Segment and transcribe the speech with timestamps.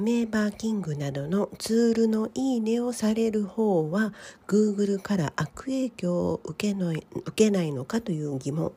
[0.00, 4.14] メーバーキングなどのツールのいいねをされる方は
[4.48, 8.72] Google から悪影響を受けない受けないのかという疑問、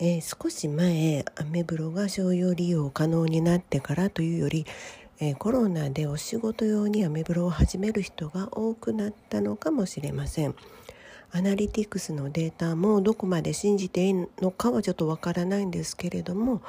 [0.00, 4.66] えー、少し前アメブロが商用利用可能になってからというより、
[5.20, 10.54] えー、コロナでお仕事用にアメブロを始める人が多くなったのかもしれません。
[11.32, 16.62] アナリティクスのデータもどこまで信じていいのかはちょっとわからないんですけれども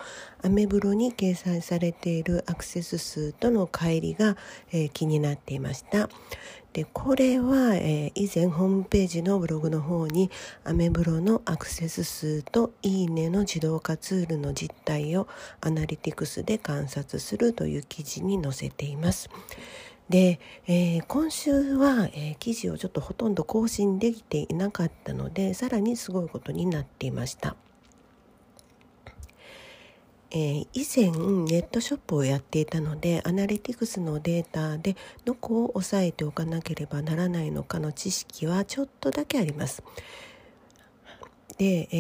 [0.44, 4.38] アメブロに掲載されているアクセス数との乖離が、
[4.72, 6.10] えー、気になっていました
[6.74, 10.30] でこれは、えー、以前ホームページのブログの方に
[10.64, 15.28] アメブロのアクセス数といいねの自動化ツールの実態を
[15.62, 19.30] アナリティクスで観察するという記事に載せています。
[20.10, 27.56] で、えー、今週は、えー、記事をちょっとほとんど更新できていなかったのでさらにすごいことになっていました。
[30.32, 31.10] えー、以前
[31.46, 39.82] ネットショップをやっていたのでアナリティクスのデータでどこを押さえておかなければならないのかの知識はちょっとだけあります。
[41.60, 41.98] で、え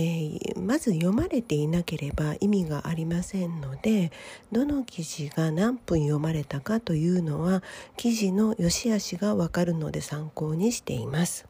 [0.55, 4.11] ー、まず読まれていなければ意味がありませんので
[4.53, 7.61] どの記事が何分読まれたかというのは
[7.97, 11.45] 記事の良し悪しがわかるので参考にしています。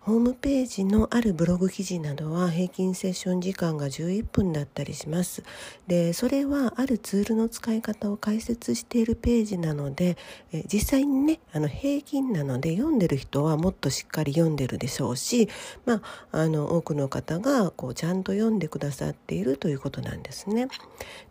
[0.00, 5.42] ホームページのあるブログ記事などは平均セッション時間が11分だったりします。
[5.88, 10.16] で、それはあるツールの使い方を解説しているページなので、
[10.52, 15.50] え実際にね、あの平均なので読んでる人はもっとしっかり読んでるでしょうし、
[15.84, 16.00] ま
[16.32, 20.68] あ、あの多くの方がこうちゃんと読んでくださっているということなんですね。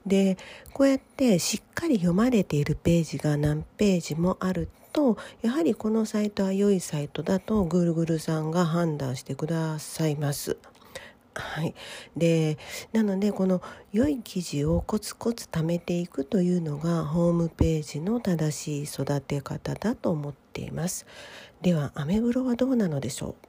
[0.05, 0.37] で、
[0.73, 10.57] こうやってしっかり読まれているページが何ページもあるととやはりこのサイトは良いサイトだとグルグルさんが判断してくださいます。
[11.35, 11.73] はい、
[12.17, 12.57] で
[12.91, 13.61] なのでこの
[13.93, 21.05] 良い記事をコツコツ貯めていくというのがホームページの正しい育て方だと思っています。
[21.61, 23.48] ではアメブロはどうなのでしょう？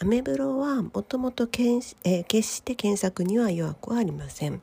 [0.00, 4.62] アメブロはもともと決して検索には弱くはありません。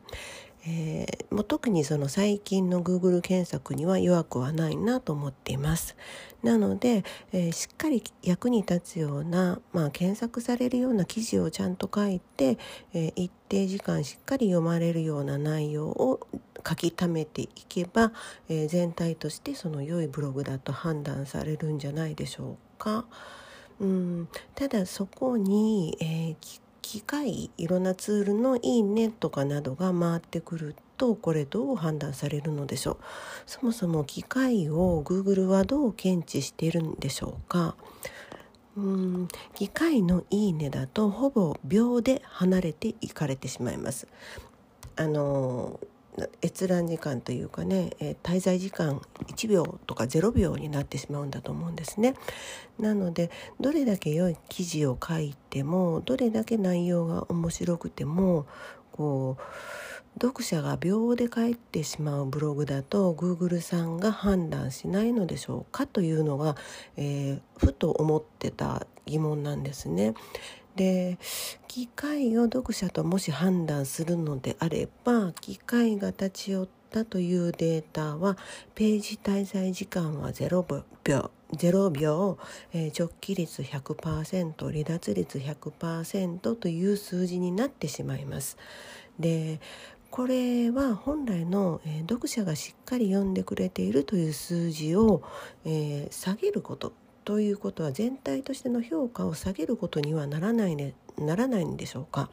[0.68, 5.96] えー、もう特にその最近の Google 検索には弱くはないなと思っています。
[6.42, 7.04] なので、
[7.34, 12.58] えー、しっかり役に立つような、まあ、検索されるような記事をちゃんと書いて、
[12.94, 16.26] えー、一定時間しっかり読まれるような内容を
[16.68, 18.12] 書き溜めていけば、
[18.50, 23.06] え全体としてその良いブログだと判断されるんじゃないでしょうか。
[23.80, 24.28] うん。
[24.54, 32.98] ただそこに、えー、機械いろんなツールの「いいね」とかなどが回ってくるとこれどう判断されるのでしょう。
[33.46, 37.76] そもそも機械を Google はどう検知しているんでしょうか。
[38.78, 39.28] うん。
[39.56, 44.08] 機械の「いいね」だとほぼ秒で離れていかれてしまいます。
[44.96, 45.80] あの
[46.42, 52.16] 閲覧時間というかね、え滞在時間1秒とか0秒になってしまうんだと思うんですね。
[52.80, 58.46] なのでどれだけ良い記事を書いてもどれだけ内容が面白くても
[58.92, 59.44] こう
[60.22, 66.56] 読者が秒で帰ってしまうブログだと Google さんが判断しないのでしょうかというのが、
[66.96, 70.14] えー、ふと思ってた疑問なんですね。
[70.76, 71.18] で
[71.68, 78.38] 機械を読者ともし判断するのであれば機械が立ち寄ったというデータは
[78.76, 80.64] ページ滞在時間は0
[81.04, 82.38] 秒0秒、
[82.74, 88.58] えー、直帰率100%離脱率100%という数字になってしまいます。
[89.20, 89.60] で
[90.12, 95.22] これは本来の、えー、読者がしっかり読んでくれているという数字を、
[95.66, 96.94] えー、下げること
[97.26, 102.30] ということは全体としての評価を下げることにはならないねならないんでしょうか。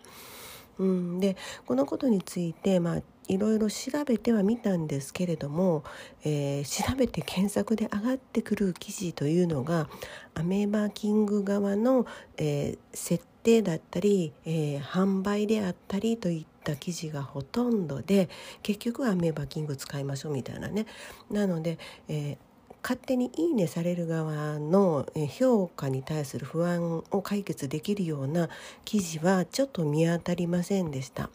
[0.78, 1.36] うん、で
[1.66, 5.84] このことについて、まあ、いろいろ調べてはみたんですけれども、
[6.24, 9.88] えー、調べて検索で上がってくる記事というのが
[10.34, 12.06] アメーバーキング側の、
[12.36, 18.28] えー、設定だったり、えー、販売であったりといった記事がほとんどで
[18.62, 20.86] 結局はアメーバキング使いましょうみたいなね
[21.30, 21.78] なので、
[22.08, 22.51] えー
[22.82, 28.48] 勝手にいいねされる側の評価に対する不安を解決できるような
[28.84, 31.30] 記事はちょっと見当たりませんでした。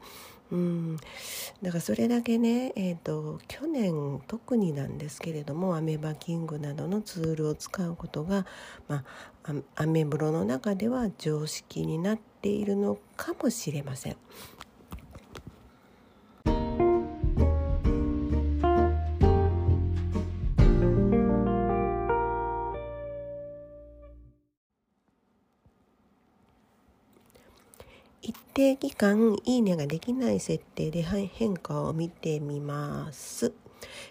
[0.52, 0.98] うん
[1.62, 8.46] だからそれだけね、えーと、去年特になんですけれどもアメバキングなどのツールを使うことが、
[8.88, 9.04] ま
[9.44, 14.18] あ、アメブロの中では常識になっているのかもしれません。
[28.58, 33.54] 定期間いいねができない設定で変化を見てみます。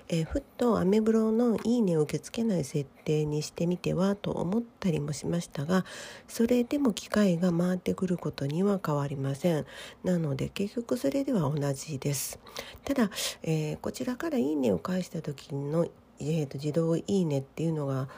[0.06, 5.84] えー、ふっとアメブロのいいねを受け付けない設定にしてみてはと思ったりもしましたが
[6.28, 9.66] それでも機械が回ってくることには変わりません。
[10.04, 12.38] なので結局それでは同じです。
[12.84, 13.10] ただ、
[13.42, 15.88] えー、こちらからいいねを返した時の、
[16.20, 18.08] えーと、自動いいねっていうのが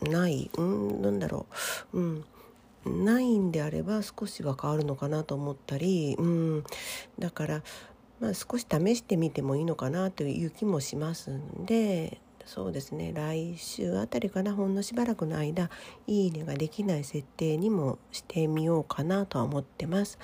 [0.00, 0.50] ない。
[0.56, 1.44] うんなんだろ
[1.92, 1.98] う。
[1.98, 2.24] うん。
[2.84, 6.64] ないんであれば少しは変わるのかなと思ったり、うん、
[7.18, 7.62] だから、
[8.20, 15.68] まあ、少し試してみてもいいのかなという気もしますんでそうですね来週あたりかなほんのしばらくの間
[16.06, 20.18] いいねができない設定にもしてみようかなとは思ってます。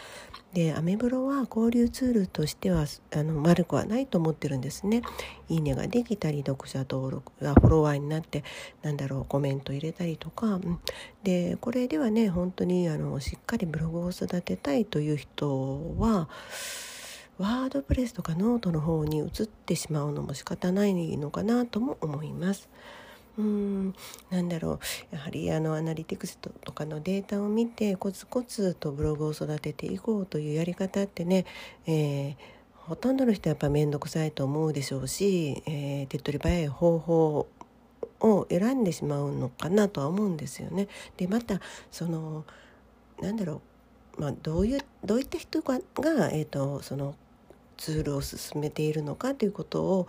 [0.54, 5.02] でアメブロは交流ツールとしてはあの悪くはないと思ってるんですね。
[5.50, 8.42] いいねができたり読者登録がフォロワーになって
[8.80, 10.80] なんだろうコメント入れたりとか、うん、
[11.24, 16.30] でこれではね本当にあのしっかりブログを育てたいという人は
[17.38, 22.68] ワードプレスとかノートの方に移ってしまうのも仕方ないのかなとも思います。
[23.36, 23.94] うん
[24.30, 24.78] なんだろ
[25.12, 31.44] うやはりあのアナリティクスとかのデータを見てコツコツとブログを育てていこうというやり方ってね、
[31.86, 32.36] えー、
[32.76, 37.48] ほとんどの人はやっぱ面倒くさいと思うでしょうし、えー、手っ取り早い方法
[38.20, 40.86] を選んでしまうのかなとは思うんですよね。
[41.16, 41.60] でまた
[41.90, 42.44] その
[43.20, 43.60] なんだろう
[44.16, 47.16] まあ、どういうどういった人がが、えーとその
[47.76, 50.08] ツールを進めているのかということを、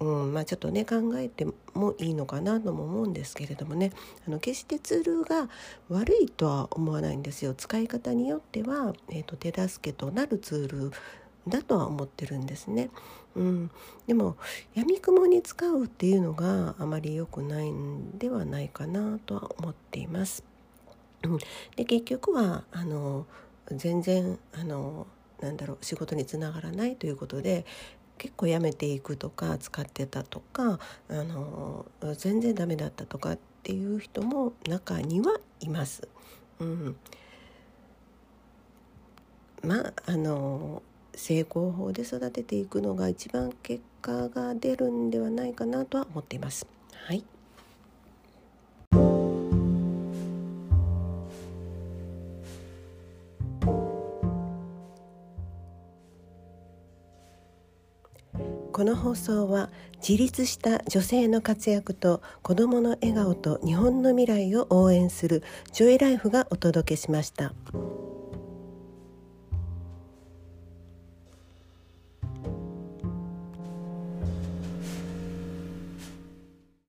[0.00, 3.92] うんまあ、ちょっとね考えてもいいのかなとも思うんですけれどもね
[4.26, 5.48] あの決してツールが
[5.88, 10.92] 悪いとは思わないんですよ使い方によっては、えーと、手助けとなるツール
[11.48, 12.90] だとは思ってるんですね。
[13.34, 13.70] うん、
[14.06, 14.36] でも
[14.74, 20.44] やみくもに使うっていうのがあまり良くないんではないかなとは思っています。
[21.24, 21.38] うん、
[21.76, 23.26] で結局はあの
[23.70, 25.06] 全然あの
[25.42, 27.66] なんだろう仕事につながらないということで
[28.18, 30.78] 結構やめていくとか使ってたとか
[31.08, 31.86] あの
[32.16, 36.08] 全然ダメだったとかっていう人も中にはいます。
[36.60, 36.96] うん、
[39.64, 40.82] まああの
[41.14, 46.66] 成功法で育てていくのが一番結果が出るんではないかなとは思っています。
[46.94, 47.24] はい
[58.82, 59.70] この放送は
[60.00, 67.54] 自立した女性の活躍と子どもの笑顔と日本の未来を応援するジョイライフがお届けしました。